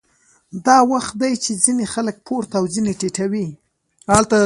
[0.65, 3.47] دا وخت دی چې ځینې خلک پورته او ځینې ټیټوي